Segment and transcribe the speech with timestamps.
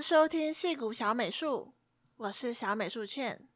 [0.00, 1.72] 收听戏谷小美术，
[2.16, 3.48] 我是小美术茜。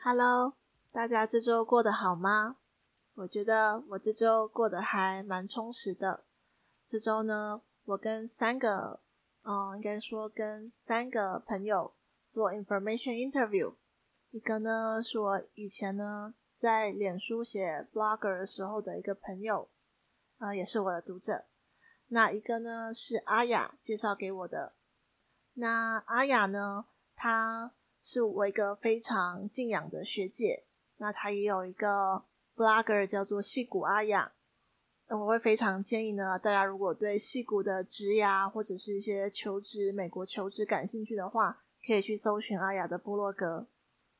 [0.00, 0.54] Hello，
[0.92, 2.56] 大家这周过得好吗？
[3.14, 6.24] 我觉得我这周过得还蛮充实的。
[6.86, 9.00] 这周呢，我跟三个，
[9.44, 11.92] 嗯，应该说跟三个朋友。
[12.28, 13.74] 做 information interview，
[14.30, 19.68] 一个呢是我以前呢在脸书写 blogger 的时候的一个朋友，
[20.38, 21.44] 啊、呃，也是我的读者。
[22.08, 24.74] 那一个呢是阿雅介绍给我的。
[25.54, 27.72] 那阿雅呢，她
[28.02, 30.66] 是我一个非常敬仰的学姐。
[30.96, 34.32] 那她也有一个 blogger 叫做矽谷阿雅。
[35.08, 43.68] 我会非常建议呢，大家如果对矽谷的职涯或者是一些求职、美国求职感兴趣的话，可以去搜寻阿雅的部落格。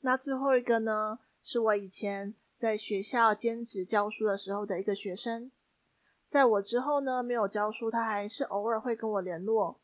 [0.00, 5.50] 那最后一个呢，是我以前在学校兼职教书的时候的一个学生。
[6.26, 9.80] 在我之后呢，没有教书，他还是偶尔会跟我联络。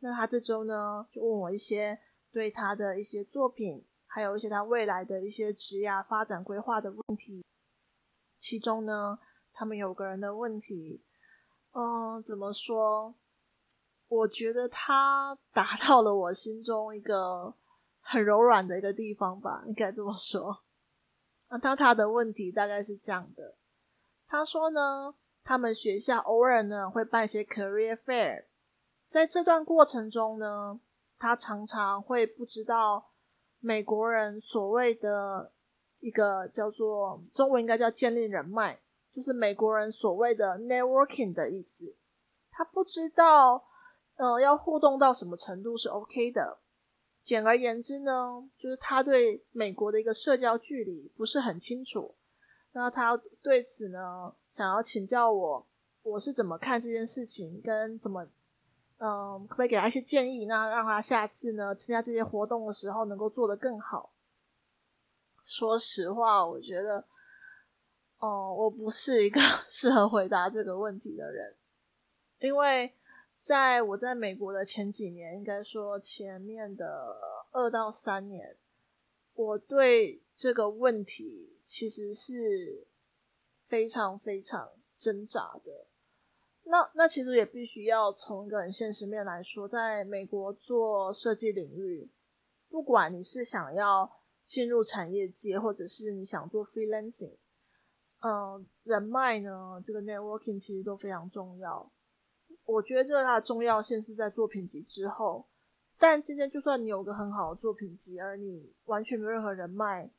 [0.00, 1.98] 那他这周呢，就问我一些
[2.32, 7.44] 对他的一些作品，还有一些他未来的一些职业发展规划的问题。
[8.38, 9.18] 其中呢，
[9.52, 11.04] 他们有个人的问题，
[11.72, 13.14] 嗯，怎么说？
[14.14, 17.52] 我觉得他达到了我心中一个
[18.00, 20.62] 很柔软的一个地方吧，应该这么说。
[21.48, 23.56] 那他他的问题大概是这样的，
[24.28, 28.44] 他说呢，他们学校偶尔呢会办一些 career fair，
[29.06, 30.78] 在这段过程中呢，
[31.18, 33.10] 他常常会不知道
[33.58, 35.52] 美国人所谓的
[36.00, 38.78] 一个叫做中文应该叫建立人脉，
[39.12, 41.96] 就是美国人所谓的 networking 的意思，
[42.52, 43.64] 他不知道。
[44.16, 46.58] 呃，要互动到什么程度是 OK 的？
[47.22, 52.14] 简而言之呢，就是他对美国的一个社交距离不是很清楚。
[52.72, 55.66] 那他对此呢，想要请教我，
[56.02, 58.24] 我是怎么看这件事情，跟怎么，
[58.98, 64.12] 嗯、可不可以给他一些建议，那让他下次呢参加这些活动的时候能够做得更好。
[65.44, 67.04] 说实话，我觉得，
[68.18, 71.56] 哦、我不是一个 适合回答这个问题的人，
[72.38, 72.94] 因为。
[73.44, 77.14] 在我在美国的前几年，应该说前面的
[77.50, 78.56] 二到三年，
[79.34, 82.88] 我对这个问题其实是
[83.68, 85.88] 非常非常挣扎的。
[86.62, 92.10] 那那其实也必须要从一个很现实面来说，在美国做设计领域，
[92.70, 94.10] 不管你是想要
[94.46, 97.36] 进入产业界，或者是你想做 freelancing，
[98.20, 101.92] 嗯，人脉呢，这个 networking 其实都非常重要。
[102.66, 105.46] 我觉得这个它的重要性是在作品集之后，
[105.98, 110.10] 但今天就算你有个很好的作品集，而你完全没有任何人脉，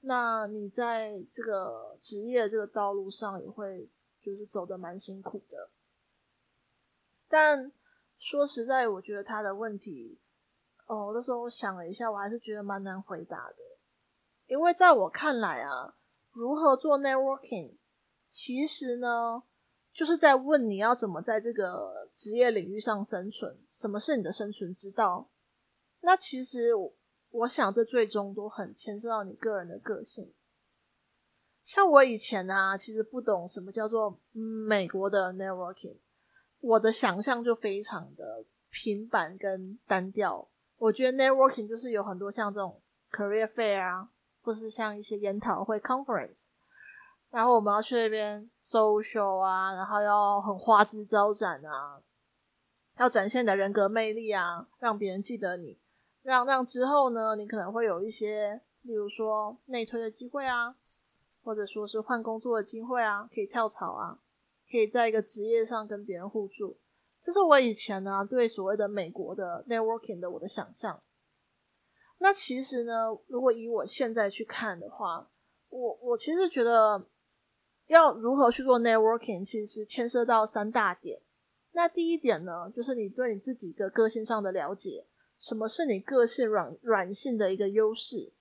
[0.00, 3.90] 那你在这个职业这个道路上也会
[4.22, 5.70] 就是走得蛮辛苦的。
[7.28, 7.72] 但
[8.18, 10.20] 说实在，我觉得他的问题，
[10.86, 13.56] 哦，那时候我想了一下，我还是觉得蛮难回答的，
[14.46, 15.96] 因为在我看来啊，
[16.30, 17.74] 如何做 networking，
[18.28, 19.42] 其实呢。
[19.92, 25.28] 就是在问你要怎么在这个职业领域上生存，什么是你的生存之道？
[26.00, 26.72] 那其实
[27.30, 30.32] 我，想这最终都很牵涉到你个人的个性。
[31.62, 35.98] 像我以前啊，其实不懂什么叫做美国的 networking，
[36.60, 40.48] 我的想象就非常的平板跟单调。
[40.78, 42.80] 我觉得 networking 就是有很多像这种
[43.12, 44.08] career fair 啊，
[44.40, 46.46] 或是像一些研讨会 conference。
[47.30, 52.02] 然后我们要去那边 social 啊，然后要很花枝招展啊，
[52.98, 55.78] 要展现你的人格魅力啊，让别人记得你，
[56.22, 60.74] 让让之后呢，你可能会有一些，例如说内推的机会啊，
[61.44, 64.18] 或者说是换工作的机会啊，可以跳槽啊，
[64.68, 66.78] 可以在一个职业上跟别人互助。
[67.20, 71.00] 这是我以前呢对所谓的美国的 networking 的我的想象。
[72.18, 75.30] 那其实呢，如果以我现在去看的话，
[75.68, 77.06] 我我其实觉得。
[77.90, 81.20] 要如何去做 networking，其实牵涉到三大点。
[81.72, 85.06] 那第一点呢，就是你对你自己的个性上的了解，
[85.36, 88.32] 什么是你个性软软性的一个优势。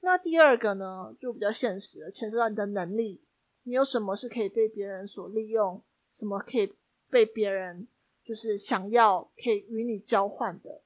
[0.00, 3.22] 那第二个呢，就比较现实了，牵涉到你的能力，
[3.62, 6.74] 你有什么是可以被别人所利用，什么可以
[7.08, 7.88] 被别人
[8.22, 10.82] 就是想要可以与你交换的。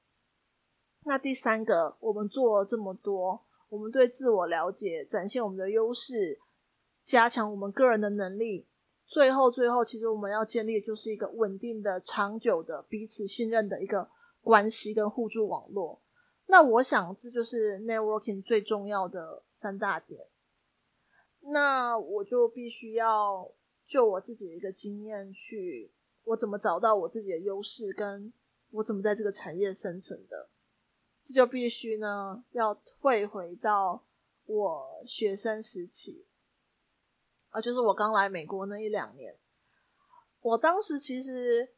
[1.03, 6.39] 那第三个，我们做了这么多，我们对自我了解，展现我们的优势。
[7.05, 8.67] 加强我们个人的能力，
[9.05, 14.09] 最后最后，其实我们要建立的就是一个稳定的、长久的、彼此信任的一个
[14.41, 16.01] 关系跟互助网络。
[16.47, 20.27] 那我想这就是 networking 最重要的三大点。
[21.41, 23.51] 那我就必须要
[23.85, 25.91] 就我自己的一个经验去，
[26.23, 28.33] 我怎么找到我自己的优势，跟
[28.71, 30.49] 我怎么在这个产业生存的。
[31.23, 34.03] 这就必须呢要退回到
[34.45, 36.24] 我学生时期，
[37.55, 39.33] 啊，就是我刚来美国那一两年。
[40.41, 41.71] 我当时其实。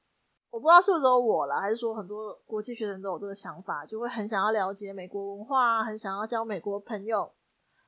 [0.50, 7.30] 我不知道是不是我了，还是说很多国际学生都有这个想法，就会很想要了解美国文化，很想要交美国朋友，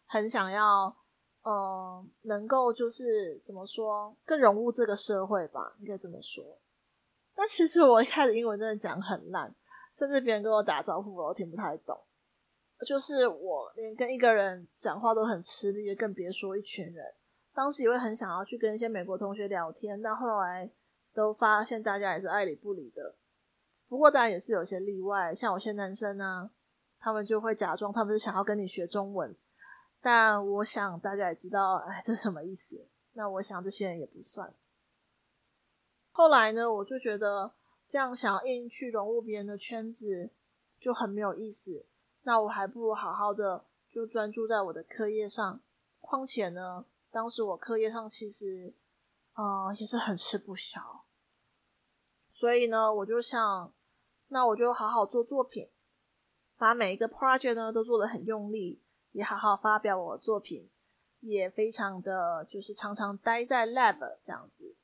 [0.06, 0.94] 很想要，
[1.42, 6.60] 呃，能够就是怎么说，更融入这个社会吧，应该这么说。
[7.34, 9.56] 但其实我一开始英文真的讲很烂，
[9.94, 11.98] 甚至别人跟我打招呼我都听不太懂，
[12.86, 17.06] 就是我连跟一个人讲话都很吃力，更别说一群人。
[17.60, 20.72] 当时也会很想要去跟一些美国同学聊天，但后来。
[21.12, 23.16] 都发现大家也是爱理不理的，
[23.88, 26.52] 不过当然也是有些例外，像有些男生呢，
[27.00, 29.36] 他们就会假装他们是想要跟你学中文，
[30.00, 32.88] 但我想大家也知道，哎，这什么意思？
[33.14, 34.54] 那我想这些人也不算。
[36.12, 37.52] 后来呢，我就觉得
[37.88, 40.30] 这样想硬去融入别人的圈子
[40.80, 41.86] 就很没有意思，
[42.22, 45.60] 那我还不如好好的就专注在我的课业上。
[46.00, 48.76] 况且呢，当时我课业上其实。
[49.36, 51.06] 呃，也是很吃不消，
[52.34, 53.74] 所以呢，我就想，
[54.28, 55.70] 那我就好好做作品，
[56.58, 58.84] 把每一个 project 呢都做得很用力，
[59.14, 60.70] 也好好发表我的作品，
[61.22, 64.76] 也非常的就是常常待在 lab 这样子。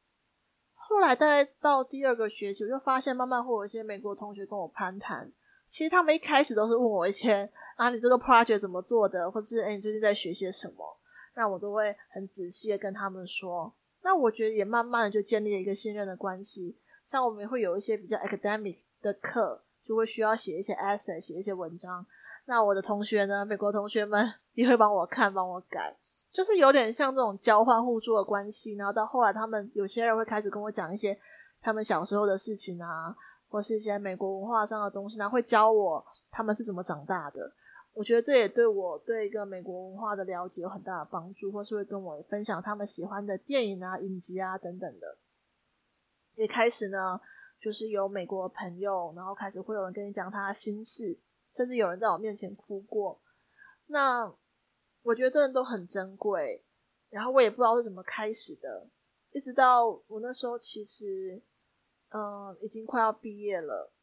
[0.74, 5.34] 后来大概到第二个学期，我就发现慢慢会有一些美国同学跟我攀谈，
[5.68, 10.98] 其实他们一开始都是问我一些啊，你这个 project 怎么做的，或是哎，你最近在学些什么，
[11.36, 13.74] 那我都会很仔细的跟他们说。
[14.02, 22.06] 那我觉得也慢慢的就建立了一个信任的关系，像我们会有一些比较 academic 的课，就会需要写一些 essay，写一些文章。
[22.46, 25.98] 那我的同学呢，美国同学们也会帮我看，帮我改，
[26.32, 28.76] 就是有点像这种交换互助的关系。
[28.76, 31.20] 然后到后来，他们有些人会开始跟我讲一些
[31.60, 33.16] 他们小时候的事情啊，
[33.50, 37.52] 或是一些美国文化上的东西，然后会教我他们是怎么长大的。
[37.96, 45.18] 我觉得这也对我对一个美国文化的了解有很大的帮助，或是会跟我分享他们喜欢的电影啊、影集啊等等的。
[46.34, 47.22] 也开始呢，
[47.58, 51.18] 就是有美国朋友，然后开始会有人跟你讲他的心事，
[51.50, 53.22] 甚至有人在我面前哭过。
[53.86, 54.30] 那
[55.02, 56.66] 我觉得这都很珍贵。
[57.10, 58.90] 然后我也不知道是怎么开始的，
[59.32, 61.42] 一直到我那时候其实，
[62.10, 63.94] 嗯，已经快要毕业了。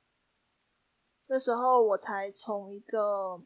[1.26, 3.42] 那时候我才从一个。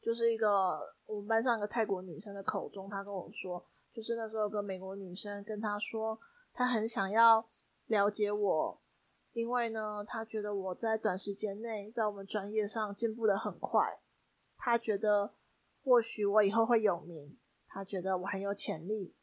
[0.00, 3.62] 就是一个我们班上一个泰国女生的口中，她跟我说，
[3.92, 6.18] 就是那时候有个美国女生跟她说，
[6.52, 7.44] 她很想要
[7.86, 8.80] 了解我，
[9.32, 14.00] 因为呢，她觉得我在短时间内在我们专业上进步的很快，
[14.56, 15.34] 她觉得
[15.82, 17.36] 或许我以后会有名，
[17.66, 19.14] 她觉得我很有潜力，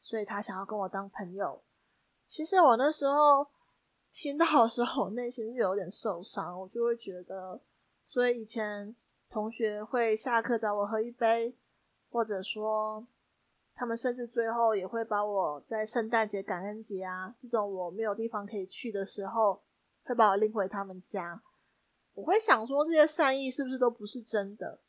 [0.00, 1.62] 所以她想要跟我当朋友。
[2.22, 3.48] 其实我那时候
[4.12, 7.60] 听到的时候，我内心是有点受伤，我就会觉得，
[8.04, 8.94] 所以以前。
[9.32, 11.56] 同学会下课找我喝一杯，
[12.10, 13.06] 或者说，
[13.72, 19.62] 他们甚至最后也会把我在圣诞节、感恩节啊这种我没有地方可以去的时候，
[20.02, 21.42] 会把我拎回他们家。
[22.12, 24.82] 我会想说，这些善意是不是都不是真的？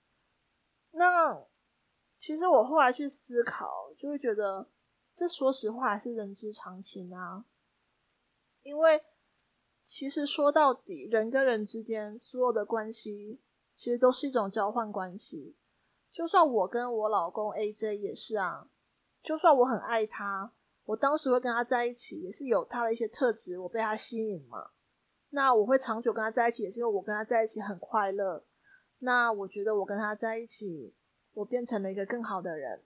[0.92, 1.48] 那
[2.18, 4.70] 其实我后来去思考，就会觉得，
[5.14, 7.46] 这说实话是人之常情啊。
[8.62, 9.06] 因为
[9.86, 13.40] 其实说到底，人跟人之间所有的关系。
[13.74, 15.56] 其实都是一种交换关系，
[16.12, 18.70] 就算我跟我老公 AJ 也是啊，
[19.24, 20.54] 就算我很爱他，
[20.86, 24.72] 我当时会跟他在一起，也是有他的一些特质，我被他吸引嘛。
[25.30, 28.46] 那我会长久跟他在一起，也是因为我跟他在一起很快乐。
[29.00, 30.94] 那我觉得我跟他在一起，
[31.34, 32.84] 我变成了一个更好的人。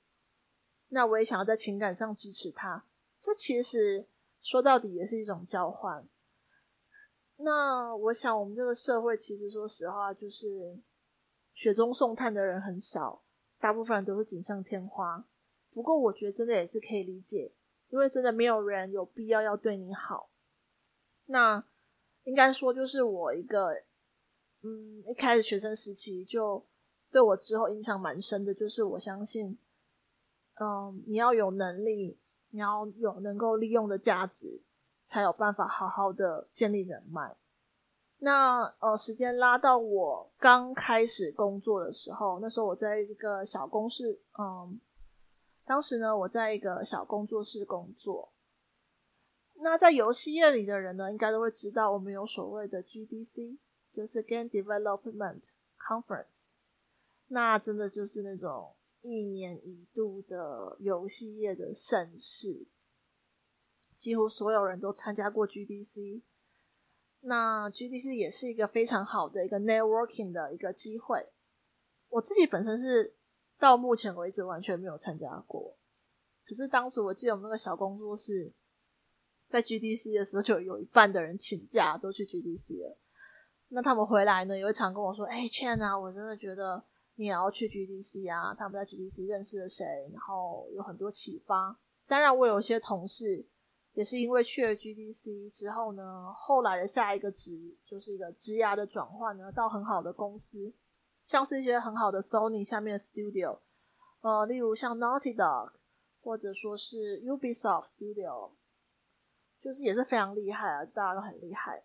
[0.87, 2.85] 那我也想要在情感上支持他，
[3.19, 4.07] 这其实
[4.41, 6.07] 说到底也是一种交换。
[7.37, 10.79] 那我想，我们这个社会其实说实话，就是
[11.53, 13.23] 雪中送炭的人很少，
[13.59, 15.27] 大部分人都是锦上添花。
[15.71, 17.53] 不过，我觉得真的也是可以理解，
[17.89, 20.31] 因为真的没有人有必要要对你好。
[21.25, 21.63] 那
[22.23, 23.83] 应该说，就是我一个，
[24.63, 26.65] 嗯，一开始学生时期就
[27.11, 29.59] 对我之后印象蛮深的，就是我相信，
[30.55, 34.63] 嗯，你要有能力，你要有能够利用的价值。
[35.07, 37.37] 才有办法好好的建立人脉。
[38.17, 44.81] 那呃，时间拉到我刚开始工作的时候，那时候我在一个小公司，嗯，
[45.63, 48.33] 当时呢，我在一个小工作室工作。
[49.59, 53.57] 那在游戏业里的人呢，应该都会知道，我们有所谓的 GDC，
[53.93, 56.49] 就是 Game Development Conference，
[57.27, 62.67] 那真的就是那种一年一度的游戏业的盛事，
[63.97, 66.21] 几乎所有人都参加过 GDC。
[67.21, 71.33] 那 GDC 也是一个非常好的一个 networking 的一个机会。
[72.09, 73.17] 我自己本身是
[73.59, 75.75] 到目前为止完全没有参加过，
[76.45, 78.53] 可是当时我记得我们那个小工作室
[79.49, 82.97] 在 GDC 的时候，就有一半的人请假都去 GDC 了。
[83.69, 86.81] 那他们回来呢，也会常跟我说：“哎，Chen 啊，我真的觉得
[87.15, 91.77] 你也要去 GDC 啊。”他们在 GDC 认识了谁，然后有很多启发。
[92.05, 93.45] 当然，我有些同事
[93.97, 100.71] 也是因为去了 GDC 之后呢，后来的下一个职就是一个职涯的转换呢，到很好的公司，
[101.23, 103.57] 像是一些很好的 Sony 下面的 Studio，
[104.21, 105.71] 呃，例如像 Naughty Dog，
[106.21, 108.51] 或者说是 Ubisoft Studio，
[109.59, 111.83] 就是也是非常厉害啊，大家都很厉害。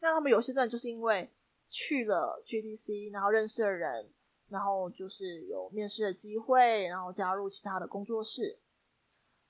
[0.00, 1.32] 那他们有些人就是因为
[1.70, 4.12] 去了 GDC，然后认识了人，
[4.50, 8.58] 然后就是有面试的机会，然后加入其他的工作室。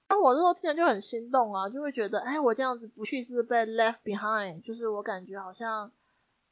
[0.09, 4.63] 那我那时候听着就很心动啊，就会觉得，哎，我这样子不去是不是被 left behind？
[4.63, 5.91] 就是我感觉好像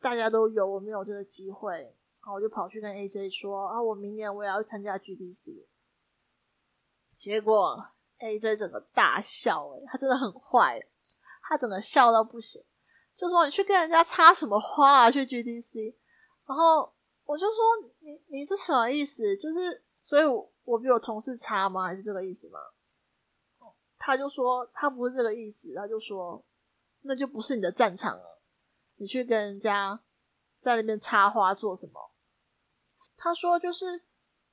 [0.01, 1.97] 大家都有，我没有这个机会。
[2.21, 5.67] 然后我就跑去跟 AJ 说，啊，我明年我也要参加 GDC。
[7.15, 7.85] 结果
[8.19, 10.81] AJ 整个大笑，欸，他真的很坏，
[11.43, 12.65] 他整个笑到不行。
[13.15, 15.11] 就说你去跟人家插什么花啊？
[15.11, 15.95] 去 GDC，
[16.47, 16.91] 然后
[17.25, 17.57] 我就说
[18.01, 19.37] 你你这什么意思？
[19.37, 21.85] 就是所以我，我比我同事差吗？
[21.87, 22.59] 还是这个意思吗？
[23.99, 26.45] 他就说他不是这个意思，他就说
[27.03, 28.41] 那就不是你的战场了。
[28.97, 30.01] 你去跟人家
[30.59, 32.13] 在那边插花做什么？
[33.17, 34.03] 他说就是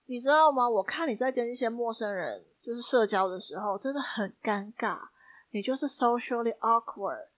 [0.06, 0.70] 你知道吗？
[0.70, 5.10] 我看你在跟一些陌生人就是社交的时候真的很尴尬，
[5.52, 7.30] 你就是 socially awkward。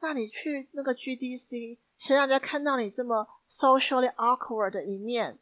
[0.00, 5.38] 那你去那个 GDC，谁让人家看到你这么 socially awkward 的一面，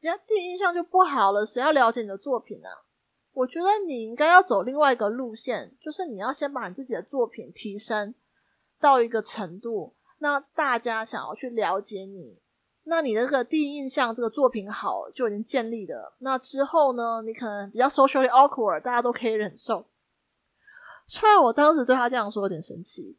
[0.00, 1.46] 人家第一印象就不好了。
[1.46, 2.68] 谁要了解你的作品呢？
[3.34, 8.14] 我觉得你应该要走另外一个路线，就是你要先把你自己的作品提升
[8.80, 12.40] 到一个程度，那大家想要去了解你，
[12.84, 16.16] 那你那个第一印象这个作品好就已经建立了。
[16.20, 19.86] 那之后呢，你可能比较 socially awkward，大家都可以忍受。
[21.06, 23.18] 虽然我当时对他这样说有点生气。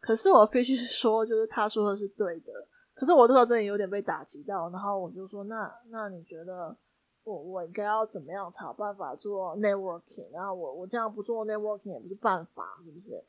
[0.00, 2.52] 可是我必须 说，就是他说的是对的。
[2.92, 6.76] 可是我这时候真的有点被打击到，然后我就说：“那那你觉得
[7.24, 10.30] 我我应该要怎么样才有办法做 networking？
[10.32, 13.24] 然后我我这样不做 networking 也不是办法，是不是？”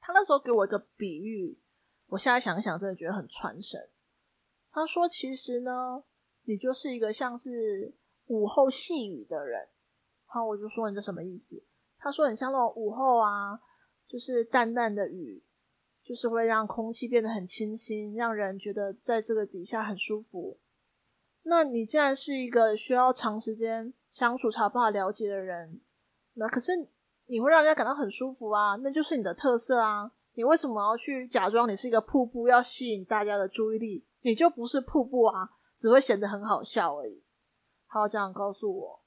[0.00, 1.60] 他那时候给我一个比喻，
[2.08, 3.90] 我现在想想，真的觉得很传神。
[4.70, 6.04] 他说：“其实呢，
[6.42, 7.94] 你就是一个像是
[8.26, 9.60] 午后细雨的人。”
[10.26, 11.62] 然后我就说：“你这什么意思？”
[11.98, 13.60] 他说：“很像那种午后啊。”
[14.08, 15.42] 就是淡淡的雨，
[16.02, 20.58] 就是会让空气变得很清新，让人觉得在这个底下很舒服。
[21.42, 25.80] 那你既然是一个需要长时间相处才有办法了解的人，
[26.34, 26.72] 那可是
[27.26, 30.12] 你会让人家感到很舒服啊，那就是你的特色啊。
[30.34, 34.06] 你为什么要去假装你是一个瀑布，要吸引大家的注意力？
[34.20, 37.22] 你就不是瀑布啊，只会显得很好笑而已。
[37.88, 39.00] 他要这样告诉我，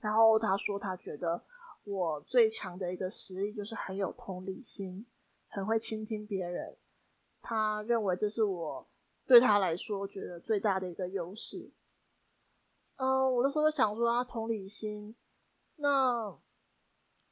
[0.00, 1.44] 然后他说他觉得。
[1.88, 5.06] 我最强的一个实力就是很有同理心，
[5.46, 6.76] 很会倾听别人。
[7.40, 8.84] 他认为这是我
[9.26, 11.72] 对他来说觉得最大的一个优势。
[12.96, 15.14] 嗯，我那时候想说他同理心，
[15.76, 16.38] 那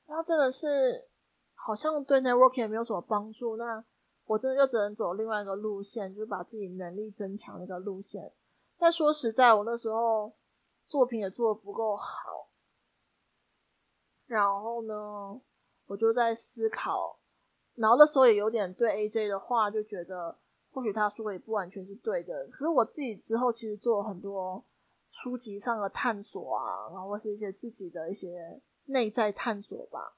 [0.07, 1.09] 他真的是
[1.55, 3.57] 好像对 networking 也没有什么帮助。
[3.57, 3.83] 那
[4.27, 8.33] 我真的就只能走另外一个路线，就是把自己能力增强的一个路线。
[8.77, 10.35] 但说实在，我那时候
[10.87, 12.51] 作品也做的不够好。
[14.27, 15.41] 然后呢，
[15.87, 17.21] 我就在思考，
[17.75, 20.39] 然后那时候也有点对 AJ 的话就觉得，
[20.75, 22.47] 或许他说的也不完全是对的。
[22.49, 24.63] 可是我自己之后其实做了很多
[25.09, 30.17] 书籍上的探索啊，然后或是一些自己的一些内在探索吧。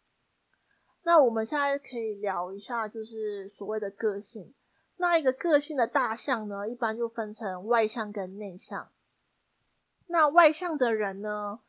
[1.05, 4.55] 那我们现在可以聊一下，就是所谓的个性。
[4.97, 8.91] 那一个个性的大项呢，一般就分成外向跟内向。
[10.07, 11.61] 那外向的人呢，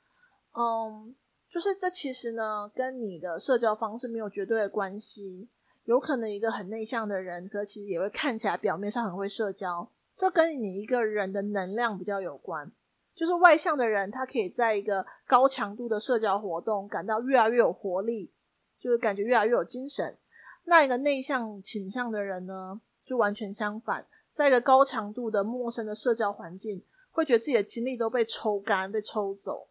[0.53, 1.15] 嗯。
[1.49, 5.47] 就是这其实呢，跟你的社交方式没有绝对的关系。
[5.87, 9.89] 有可能一个很内向的人，可其实也会看起来表面上很会社交。
[10.13, 12.69] 这跟你一个人的能量比较有关。
[13.15, 18.29] 就是外向的人，他可以在一个高强度的社交活动感到越来越有活力，
[18.77, 20.17] 就是感觉越来越有精神。
[20.65, 29.69] 那一个内向倾向的人呢，就完全相反，在一个高强度的陌生的社交环境，会觉得自己的精力都被抽干、被抽走。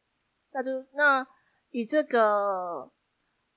[0.53, 1.27] 那就那。
[1.73, 2.91] 以这个，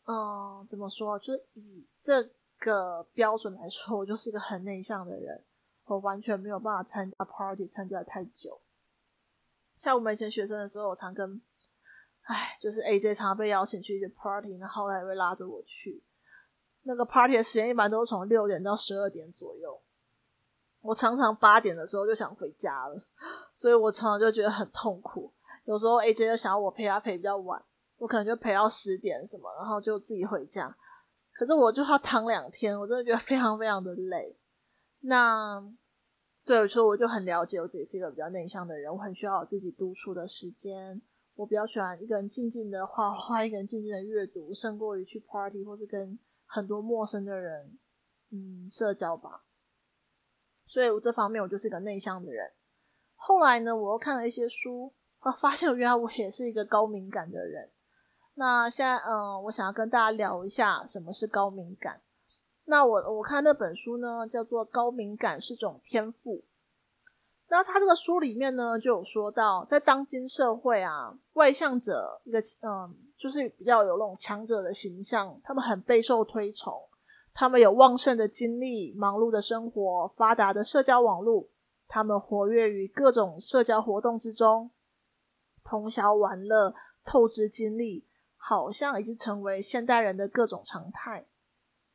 [0.05, 1.17] 嗯，怎么说？
[1.19, 2.27] 就是以这
[2.59, 5.43] 个标准来说，我就是一个很内向的人。
[5.85, 8.61] 我完全没有办法参加 party，参加太久。
[9.75, 11.41] 像我们以前学生的时候，我常跟，
[12.21, 16.03] 哎，就是 AJ 常常被邀请去一些 party，然后他也会拉着我去。
[16.83, 19.81] 那个 party 的时间一般都是从六点到十二点左右，
[20.81, 23.03] 我常常八点的时候就想回家了，
[23.55, 25.33] 所以我常常就觉得很痛苦。
[25.65, 27.59] 有时候 AJ 就想要我陪他陪比较晚，
[27.97, 30.77] 我可能就陪到十点什么，然后就自己回家。
[31.39, 34.37] 可是我就要躺两天，我真的觉得非常非常的累。
[34.99, 35.73] 那
[36.43, 41.01] 对，所以我就很了解，我自己是一个比较内向的人，我很需要我自己独处的时间。
[41.35, 47.79] 我比较喜欢一个人静静的画画，一个人静静的阅读，胜过于去 party 或是跟很多陌生的人，
[48.31, 49.45] 嗯，社交吧。
[50.67, 52.51] 所以我这方面我就是一个内向的人。
[53.15, 57.71] 后来呢，我又看了一些书，啊，发现原来我也是一个高敏感的人。
[58.39, 61.99] 那现在，嗯，我想要跟大家聊一下什么是高敏感。
[62.63, 66.37] 那我我看那本书呢，叫做《高敏感是种天赋》。
[67.49, 76.73] 那他这个书里面呢，就有说到，在当今社会啊，外向者一个嗯，就是比较有那种强者的形象，他们很备受推崇，
[77.33, 81.49] 他们有旺盛的精力、忙碌的生活、发达的社交网络，
[81.89, 84.71] 他们活跃于各种社交活动之中，
[85.61, 88.05] 通宵玩乐、透支精力，
[88.41, 91.27] 好像已经成为现代人的各种常态。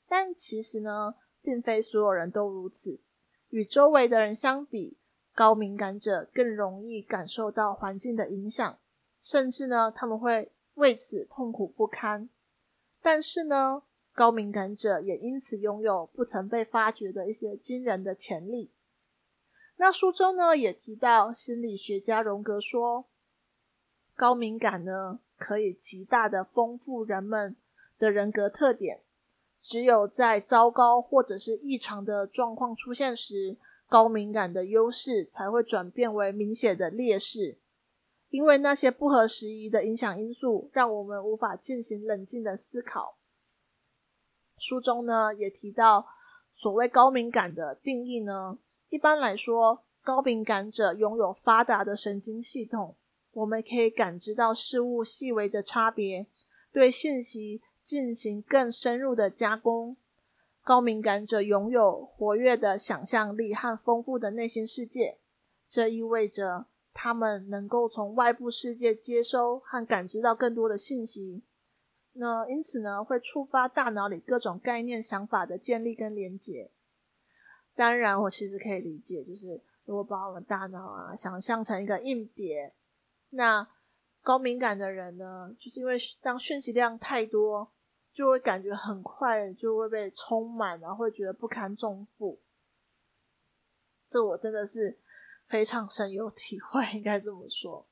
[0.06, 3.00] 但其实呢，并非所有人都如此。
[3.48, 4.98] 与周围的人相比，
[5.34, 8.78] 高敏感者更容易感受到环境的影响，
[9.20, 12.28] 甚至呢，他们会为此痛苦不堪。
[13.02, 13.82] 但是呢，
[14.12, 18.72] 高敏感者也因此拥有不曾被发掘的一些惊人的潜力。
[19.76, 23.06] 那书中呢，也提到心理学家荣格说，
[24.14, 27.56] 高敏感呢，可以极大的丰富人们
[27.98, 29.02] 的人格特点。
[29.60, 33.56] 只有在糟糕或者是异常的状况出现时，
[33.88, 37.58] 高敏感的优势才会转变为明显的劣势。
[38.28, 43.16] 因为那些不合时宜的影响因素，让我们无法进行冷静的思考。
[44.58, 46.06] 书中呢也提到，
[46.52, 48.58] 所谓高敏感的定义呢，
[48.88, 52.96] 一般来说，高敏感者拥有发达的神经系统，
[53.34, 56.26] 我们可以感知到事物细微的差别，
[56.72, 57.62] 对信息。
[57.84, 59.98] 进行更深入的加工。
[60.62, 65.18] 高敏感者拥有活跃的想象力和丰富的内心世界，
[65.68, 71.42] 这意味着他们能够从外部世界接收和感知到更多的信息。
[72.14, 76.70] 那因此呢，会触发大脑里各种概念、想法的建立跟连接。
[77.74, 82.72] 当然，我其实可以理解，就是如果把我们大脑啊想象成一个硬碟，
[83.34, 83.68] 那
[84.22, 87.70] 高敏感的人呢，就是因为当讯息量太多。
[88.14, 92.38] 就会感觉很快就会被充满，然后会觉得不堪重负。
[94.06, 94.96] 这我真的是
[95.48, 97.84] 非常深有体会，应该这么说。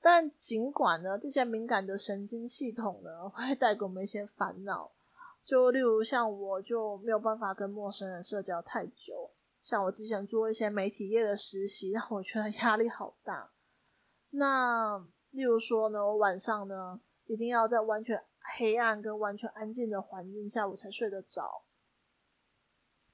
[0.00, 4.90] 但尽管呢，这些敏感的神经系统呢，会带给我们一些烦恼。
[5.44, 13.50] 就例如像我就没有办法跟陌生人社交太久，像我之前做一些媒体业的实习，让我觉得压力好大。
[14.36, 14.98] 那
[15.30, 18.20] 例如说呢，我晚上呢一定要在完全
[18.58, 21.62] 黑暗跟完全安静的环境下，我才睡得着。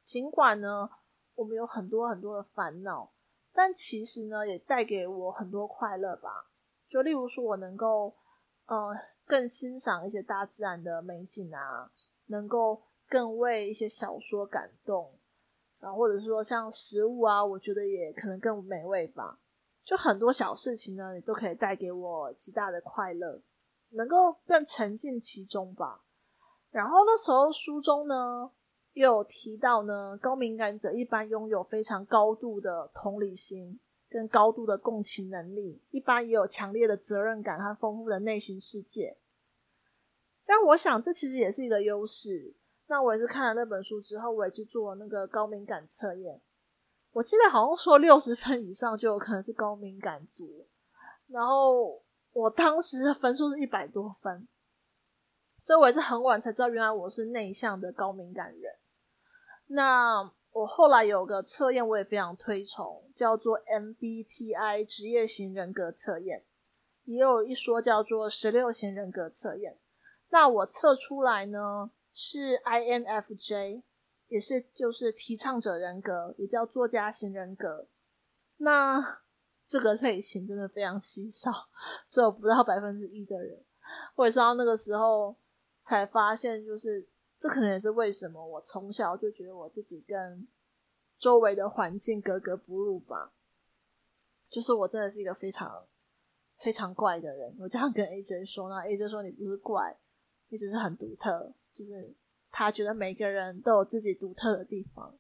[0.03, 0.91] 尽管呢，
[1.35, 3.13] 我们有很多很多的烦恼，
[3.53, 6.51] 但其实呢，也带给我很多快乐吧。
[6.89, 8.17] 就例如说，我能够
[8.67, 8.95] 呃
[9.27, 11.93] 更欣赏一些大自然的美景啊，
[12.27, 15.19] 能够更为一些小说感动，
[15.79, 19.40] 然后或者是说像食物啊，我觉得也可能更美味吧。
[19.91, 23.43] 就很多小事情呢，你都可以带给我极大的快乐。
[23.89, 26.05] 能够更沉浸其中吧。
[26.71, 28.53] 然后那时候书中呢，
[28.93, 39.19] 又有提到呢，高敏感者一般拥有非常高度的同理心跟高度的共情能力，一般也有强烈的责任感和丰富的内心世界。
[40.47, 42.55] 但我想这其实也是一个优势。
[42.87, 46.41] 那我也是看了那本书之后，我也去做那个高敏感测验。
[47.13, 50.67] 我记得好像说六十分以上就有可能是高敏感族。
[51.27, 52.03] 然后。
[52.33, 54.47] 我当时的分数是一百多分，
[55.59, 58.73] 所以我也是很晚才知道，原来我是内向的高敏感人。
[59.67, 66.45] 那我后来有个测验，我也非常推崇，叫做 MBTI 职业型人格测验，
[67.03, 69.81] 也有一说叫做十六型人格测验。
[70.29, 73.83] 那我测出来呢是 INFJ，
[74.31, 77.89] 也是就是提倡者人格，也叫作家型人格。
[78.59, 79.21] 那
[79.67, 81.69] 这个类型真的非常稀少，
[82.09, 83.63] 只有不到百分之一的人。
[84.15, 85.37] 我也是到那个时候
[85.83, 90.47] 才发现，就是这可能也是为什么我从小就觉得我自己跟
[91.19, 93.33] 周围的环境格格不入吧。
[94.49, 95.87] 就是我真的是一个非常
[96.59, 99.99] 非常怪的人，我这样跟 AJ 说，那 AJ 说你不是怪，
[100.49, 102.15] 你只是很独特，就是
[102.51, 105.17] 他觉得每个人都有自己独特的地方。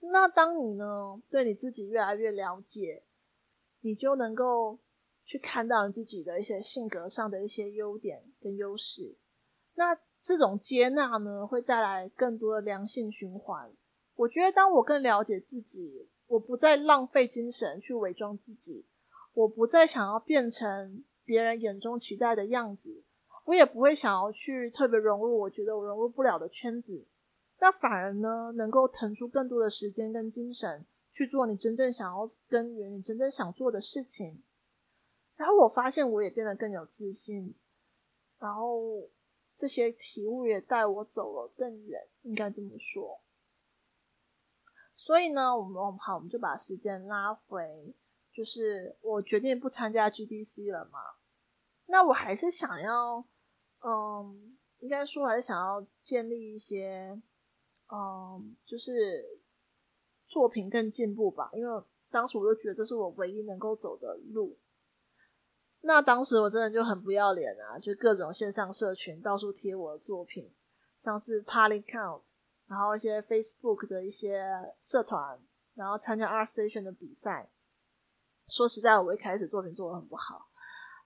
[0.00, 3.02] 那当你呢，对你自己越来越了解，
[3.80, 4.78] 你就能够
[5.24, 9.16] 去看到你自己的一些性格上的一些优点跟优势。
[9.74, 13.72] 那这种接纳呢，会带来更多的良性循环。
[14.14, 18.86] 我觉得，当我更了解自己，我不再浪费精神去伪装自己，
[19.32, 23.02] 我不再想要变成别人眼中期待的样子，
[23.44, 27.06] 我也不会想要去特别融入我觉得我融入不了的圈子。
[27.60, 34.42] 那反而呢，能够腾出更多的时间跟精神去做你真正想要根源、你真正想做的事情。
[35.36, 37.54] 然后我发现我也变得更有自信，
[38.38, 39.08] 然后
[39.52, 43.20] 这些体悟也带我走了更远，应该这么说。
[44.96, 47.94] 所以呢，我们好，我们就把时间拉回，
[48.32, 50.98] 就是我决定不参加 GDC 了嘛。
[51.86, 53.24] 那我还是想要，
[53.86, 57.20] 嗯，应该说还是想要建立一些。
[57.92, 59.42] 嗯，就是
[60.26, 64.58] 作品更进步吧，因为当时我就觉得这是我唯一能够走的路。
[65.82, 70.50] 那当时我真的就很不要脸啊，就各种线上社群到处贴我的作品，
[70.96, 72.22] 像是 Polycount，
[72.66, 74.42] 然后一些 Facebook 的一些
[74.80, 75.38] 社团，
[75.74, 77.50] 然后参加 ArtStation 的比赛。
[78.48, 80.48] 说实在，我一开始作品做的很不好，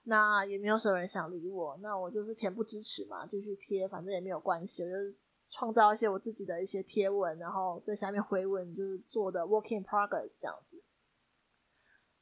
[0.03, 4.95] 那也没有什么人想理我，那我就是恬不知耻嘛，继续贴，反正也没有关系，我就。
[5.51, 10.83] 创造一些我自己的一些贴文，然后在下面回文，就是做的 working progress 这样子。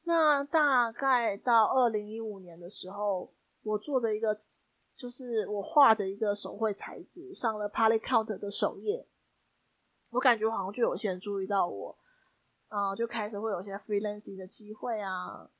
[0.04, 3.30] 那大概到二零一五年的时候，
[3.64, 4.34] 我做的一个
[4.96, 9.06] 就是我画的一个手绘材质上了 Polycount 的首页，
[10.08, 11.98] 我感觉好像就有些人注意到我，
[12.68, 15.50] 啊、呃，就开始会有些 freelancing 的机会啊，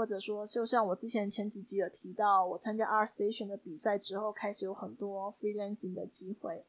[0.00, 6.64] 或者说就像我之前前几集有提到，我参加 R Station 的比赛之后，开始有很多 freelancing 的机会。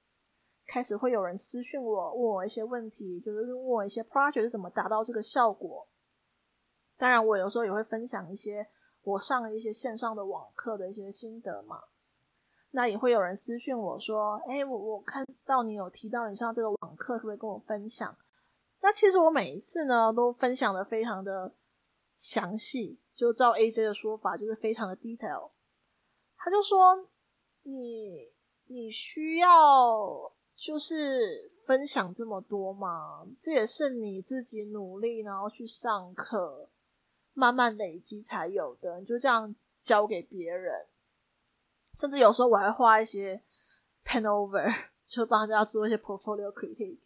[0.67, 5.87] 开始会有人私讯我，问我一些问题，就是问我一些 project 是怎么达到这个效果。
[6.97, 8.67] 当然，我有时候也会分享一些
[9.03, 11.81] 我上了一些线上的网课的一些心得嘛。
[12.71, 18.13] 那也会有人私讯我说：“哎，我我看到你有提到你上这个网课，可不可以跟我分享？”
[18.83, 21.53] 那其实我每一次呢，都分享的非常的
[22.15, 25.51] 详细，就照 AJ 的说法，就是非常的 detail。
[26.37, 27.09] 他就说
[27.63, 28.33] ：“你
[28.65, 36.69] 你需要。”就是分享这么多嘛，这也是你自己努力，然后去上课，
[37.33, 38.99] 慢慢累积才有的。
[38.99, 40.85] 你就这样交给别人，
[41.95, 43.41] 甚至有时候我还画一些
[44.05, 44.71] pen over，
[45.07, 46.99] 就帮人家做一些 portfolio critique。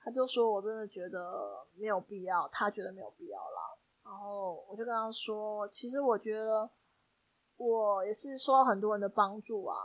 [0.00, 3.78] 他就说我真的觉得没有必要，他觉得没有必要啦。
[4.12, 6.70] 然后我就跟他说，其实我觉得
[7.56, 9.76] 我也是受到很多人的帮助啊。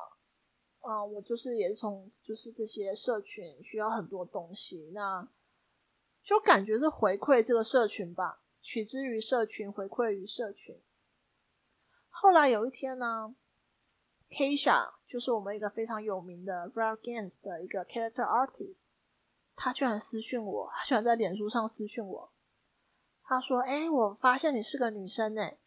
[0.81, 5.25] 啊，我就是也是从就是这些社群需要很多东西，那
[6.21, 10.81] 就感觉是回馈这个社群吧，取之于社群，回馈于社群。
[12.09, 13.33] 后来有一天呢
[14.29, 18.87] ，Kisha 就是我们一个非常有名的 r a r Games 的一个 character artist，
[19.55, 22.33] 他居然私讯我，他居然在脸书上私讯我，
[23.27, 25.57] 他说：“哎，我发现你是个女生哎。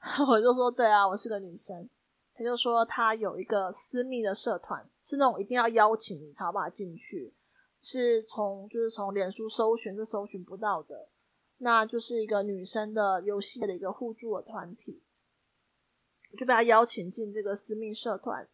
[0.28, 1.88] ”我就说：“对啊，我是个女生。”
[2.34, 7.32] 他就说他有一个私密的社团，是那种一定要邀请你才有办法进去，
[7.80, 11.10] 是从就是从脸书搜寻是搜寻不到的，
[11.58, 15.04] 那就是一个女生的游戏的一个互助的团体，
[16.32, 18.48] 我就被他邀请进这个私密社团。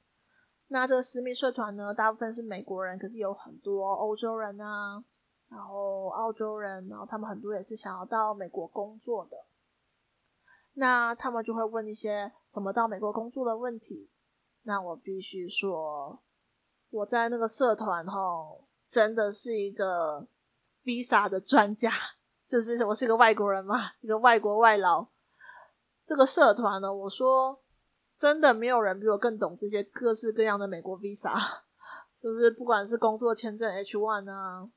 [0.67, 5.03] 那这个私密社团呢，大部分是美国人，可是有很多欧洲人啊，
[5.51, 9.37] 然后澳洲人，然后他们很多也是想要到美国工作的。
[10.75, 14.09] 那他们就会问一些怎么到美国工作的问题。
[14.63, 16.21] 那我必须说，
[16.91, 20.29] 我在那个社团齁，真的是一个
[20.85, 21.91] visa 的专家，
[22.47, 25.09] 就是我是一个外国人嘛，一个外国外劳。
[26.07, 27.61] 这个社团呢，我说
[28.17, 31.35] 真的没有人比我更懂这些各式各样的美国 visa，
[32.21, 34.71] 就是不管是工作签证 H one 啊，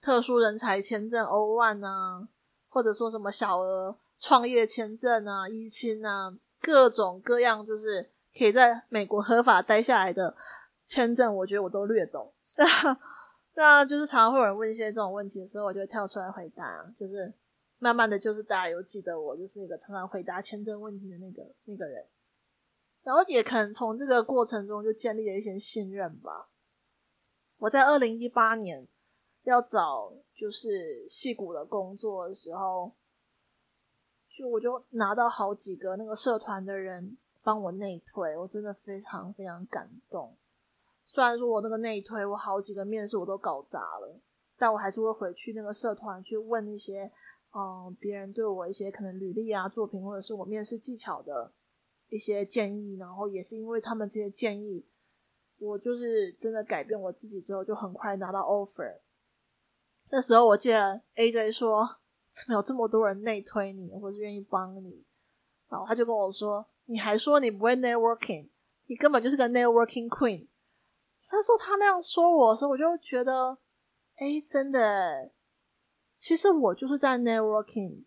[0.00, 2.28] 特殊人才签证 O1 啊，
[2.68, 3.98] 或者说什么小额。
[4.22, 10.36] 创业签证啊，依亲啊，各种各样，就是可以在美国合法待下来的
[10.86, 12.30] 签证，我觉得我都略懂。
[12.58, 12.66] 那
[13.54, 16.84] 那就是常常会有人问一些这种问题的时候，我就会跳出来回答。
[16.94, 17.32] 就是
[17.78, 22.06] 慢慢的就是大家有记得我，就是一个常常回答签证问题的那个那个人。
[23.02, 26.50] 然后也可能从这个过程中就建立了一些信任吧。
[27.56, 28.86] 我在二零一八年
[29.44, 32.92] 要找就是戏骨的工作的时候，
[34.28, 40.36] 就我就拿到好几个那个社团的人帮我内推，我真的非常非常感动。
[41.06, 44.20] 虽然说我那个内推，我好几个面试我都搞砸了，
[44.56, 47.10] 但我还是会回去那个社团去问一些，
[47.52, 51.52] 嗯，别人对我一些可能履历啊、作品或者是我面试技巧的
[52.08, 54.86] 一些建议，然后也是因为他们这些建议，
[55.58, 59.00] 我就是真的改变我自己之后，就很快拿到 offer。
[60.12, 61.98] 那时候我记得 AJ 说，
[62.32, 65.04] 怎么有这么多人内推你，或是愿意帮你，
[65.68, 68.50] 然后他就跟我说，你还说你不会 networking，
[68.86, 70.48] 你根本就是个 networking queen。
[71.28, 73.58] 他说他那样说我的时候，我就觉得，
[74.16, 75.30] 哎，真的，
[76.12, 78.04] 其实我就是在 networking，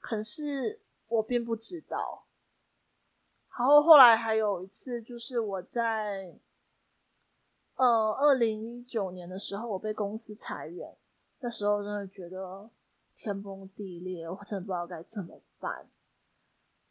[0.00, 2.26] 可是我并不知道。
[3.56, 6.40] 然后后来还有一次，就是我在，
[7.76, 10.96] 呃，二零一九年的时候，我被公司裁员，
[11.40, 12.70] 那时候真的觉得
[13.14, 15.88] 天崩地裂，我真的不知道该怎么办。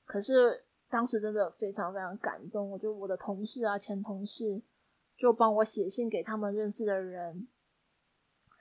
[0.05, 4.61] 可是当时真的非常非常感动，我就我的同事啊，前同事。
[5.17, 7.47] 就帮我写信给他们认识的人，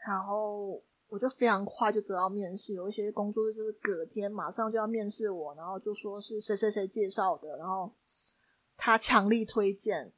[0.07, 2.75] 然后我就非常快就得到面试。
[2.75, 7.93] 有一些工作就是隔天马上就要面试我，然后就说是谁谁谁介绍的，然后
[8.77, 10.13] 他强力推荐，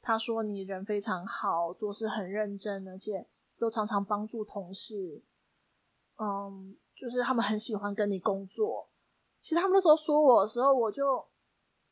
[0.00, 3.26] 他说你人非常好，做事很认真，而且
[3.64, 5.22] 都常常帮助同事。
[6.16, 8.90] 嗯，就是他们很喜欢跟你工作。
[9.40, 11.26] 其实他们那时候说我的时候，我就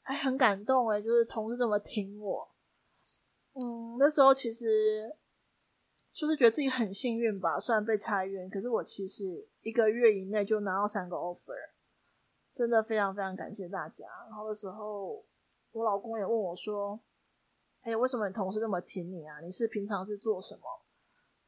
[0.02, 2.46] 哎很感动哎，就是同事这么挺我。
[3.54, 5.16] 嗯，那时候其实
[6.12, 11.70] 就是觉得自己很幸运吧，虽然被裁员，可是我其实一个月以内就拿到三个 offer，
[12.52, 14.04] 真的非常非常感谢大家。
[14.28, 15.24] 然后那时候
[15.72, 17.00] 我老公也问我说
[17.82, 19.40] ：“哎，为什么你同事那么挺你啊？
[19.40, 20.62] 你是平常是做什么？”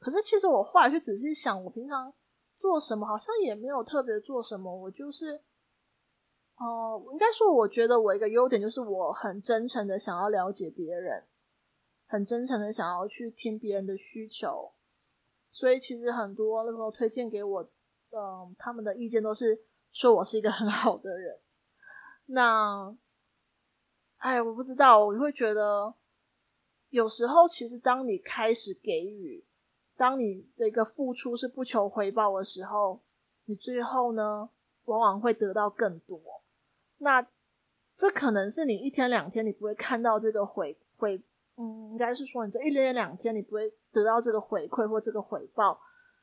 [0.05, 2.13] 可是其实我后来去仔细想，我平常
[2.59, 5.41] 做什么好像也没有特别做什么，我就是，
[6.57, 11.25] 哦、应该说我觉得我一个优点就是我很真诚的想要了解别人。
[12.07, 14.73] 很真诚的想要去听别人的需求，
[15.51, 17.63] 所以其实很多那时候推荐给我，
[18.11, 21.41] 嗯，他们的意见都是说我是一个很好的人。
[22.27, 22.95] 那，
[24.19, 25.95] 哎，我不知道，我会觉得
[26.91, 29.45] 有时候其实当你开始给予，
[29.97, 33.01] 当你的一个付出是不求回报的时候，
[33.45, 34.49] 你最后呢，
[34.85, 36.21] 往往会得到更多。
[36.99, 37.27] 那
[37.97, 41.23] 这可能是你一天两天你不会看到这个回回。
[41.57, 45.81] 嗯，应该是说你这一连两天你不会得到这个回馈或这个回报，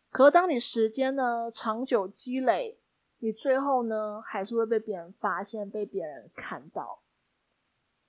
[0.09, 2.77] 可是当你时间呢长久积累，
[3.19, 6.99] 你最后呢还是会被别人发现，被别人看到。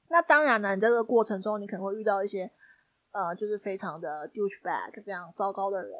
[0.09, 2.51] 那当然了，你在这个过程中你可能会遇到一些
[3.13, 5.99] 呃，就是非常的 douchebag，非常糟糕的人。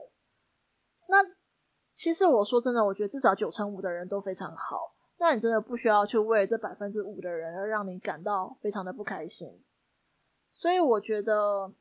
[1.09, 1.19] 那
[1.95, 4.95] 其实我说真的，我觉得至少九成五的人都非常好。
[5.19, 9.65] 那你真的不需要去为这百分之五的人而让你感到非常的不开心。
[10.51, 11.73] 所以我觉得，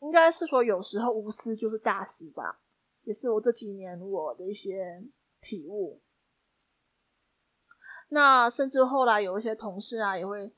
[0.00, 2.60] 应该是说，有时候无私就是大私吧，
[3.02, 5.04] 也是我这几年我的一些
[5.40, 6.00] 体悟。
[8.08, 10.54] 那甚至后来有一些同事啊，也会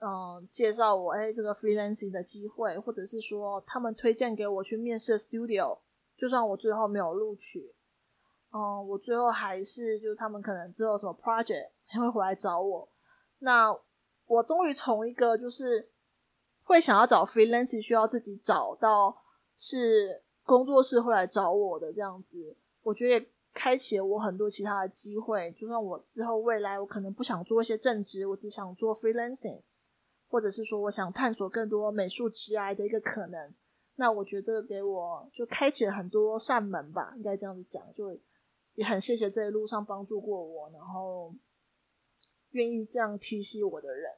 [0.00, 5.78] 嗯、介绍我，哎，这个 freelancing 的机会，或者是说他们推荐给我去面试 studio，
[6.16, 7.74] 就算我最后没有录取，
[8.52, 12.88] 嗯、我最后还是就是他们可能之后什么 project 还会回来找我。
[13.38, 13.76] 那
[14.26, 15.90] 我终于从一个就是。
[16.68, 19.22] 会想要找 freelancing 需要自己找到
[19.56, 25.50] 是工作室会来找我的这样子，我觉得也开启了我很多其他的机会。
[25.52, 29.62] 就算我之后未来我可能不想做一些正职，我只想做 freelancing，
[30.28, 33.54] 或者是说我想探索更多美术职涯的一个可能，
[33.96, 37.82] 那我觉得给我就开启了很多扇门吧，应该这样子讲。
[37.92, 38.16] 就
[38.74, 41.34] 也很谢谢这一路上帮助过我，然后
[42.50, 44.12] 愿意这样提携我的人。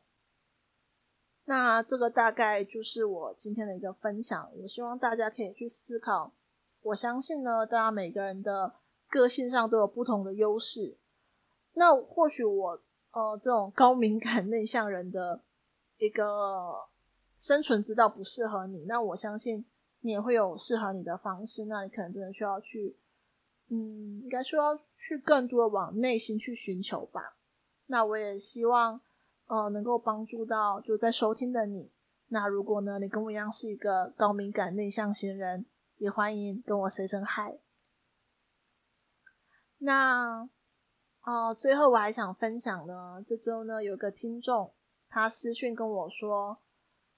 [1.46, 6.34] 那这个大概就是我今天的一个分享，也希望大家可以去思考。
[6.82, 8.74] 我相信呢，大家每个人的
[9.08, 10.98] 个性上都有不同的优势。
[11.72, 15.42] 那或许我呃这种高敏感内向人的
[16.00, 16.88] 一个
[17.36, 19.64] 生存之道不适合你，那我相信
[20.00, 21.66] 你也会有适合你的方式。
[21.66, 22.98] 那你可能真的需要去，
[23.68, 27.36] 嗯，应该说要去更多的往内心去寻求吧。
[27.86, 29.00] 那我也希望。
[29.52, 31.90] 呃，能够帮助到就在收听的你。
[32.28, 37.58] 那如果呢，你跟我一样是一个高敏感内向型人，也欢迎跟我 say 声 hi。
[39.78, 40.48] 那，
[41.24, 44.72] 呃，最后我还想分享呢，这周呢有个听众，
[45.10, 46.56] 他私讯跟我说，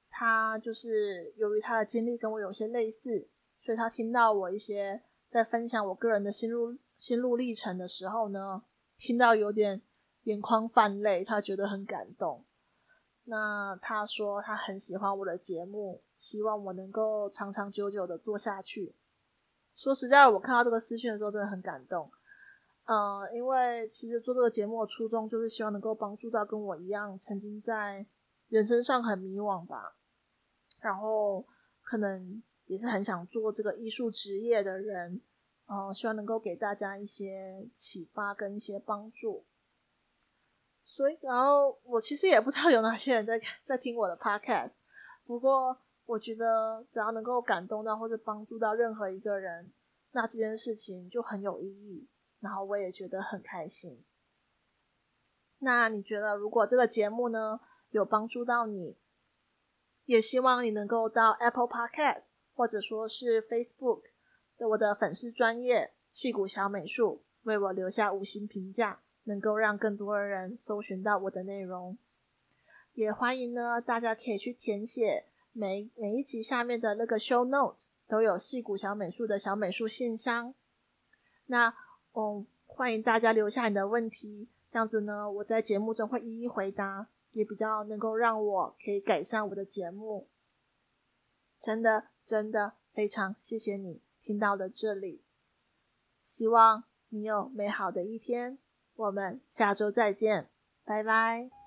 [0.08, 3.28] 他就是由于他的经历跟我有些类似，
[3.60, 8.64] 所以他听到我一些在分享我个人的心路心路历程的时候呢，
[8.96, 9.82] 听到有点
[10.22, 12.44] 眼眶泛泪，他觉得很感动。
[13.24, 18.96] 那他说他很喜欢我的节目，希望我能够长长久久的做下去。
[19.76, 22.10] 说实在，我看到这个私讯的时候，真的很感动。
[22.84, 28.04] 呃，因为其实做这个节目的初衷就是希望能够帮助到跟我一样曾经在
[28.48, 29.96] 人生上很迷惘吧，
[30.80, 31.46] 然后
[31.82, 35.20] 可能也是很想做这个艺术职业的人，
[35.66, 39.44] 呃，希望能够给大家一些启发跟一些帮助。
[40.84, 44.74] 所以，然后我其实也不知道有哪些人在在听我的 podcast，
[45.24, 49.72] 不过我觉得只要能够感动到或者帮助到任何一个人，
[50.10, 52.08] 那这件事情就很有意义。
[52.42, 54.04] 然后我也觉得很开心。
[55.58, 58.98] 那你觉得，如果这个节目呢有帮助到你，
[60.06, 64.02] 也希望你能够到 Apple Podcast 或者说是 Facebook
[64.58, 71.96] 的我的粉丝专业戏骨小美术为我留下五星评价，能够让更多的人搜寻到我的内容。
[72.94, 80.56] 也欢迎呢，大家可以去填写每每一集下面的那个 Show Notes，都有戏骨小美术的小美术信箱。
[81.46, 81.76] 那。
[82.12, 90.28] 哦，欢迎大家留下你的问题，这样子呢，我在节目中会一一回答，也比较能够让我可以改善我的节目。
[91.58, 95.22] 真的，真的非常谢谢你听到了这里，
[96.20, 98.58] 希望你有美好的一天，
[98.96, 100.50] 我们下周再见，
[100.84, 101.61] 拜拜。